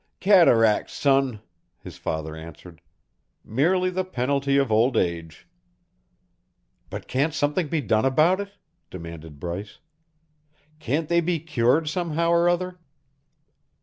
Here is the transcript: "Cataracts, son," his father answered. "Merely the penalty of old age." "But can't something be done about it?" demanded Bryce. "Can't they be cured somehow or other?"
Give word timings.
"Cataracts, 0.19 0.93
son," 0.93 1.41
his 1.77 1.95
father 1.99 2.35
answered. 2.35 2.81
"Merely 3.45 3.91
the 3.91 4.03
penalty 4.03 4.57
of 4.57 4.71
old 4.71 4.97
age." 4.97 5.47
"But 6.89 7.07
can't 7.07 7.35
something 7.35 7.67
be 7.67 7.81
done 7.81 8.05
about 8.05 8.39
it?" 8.39 8.53
demanded 8.89 9.39
Bryce. 9.39 9.77
"Can't 10.79 11.07
they 11.07 11.21
be 11.21 11.39
cured 11.39 11.87
somehow 11.87 12.31
or 12.31 12.49
other?" 12.49 12.79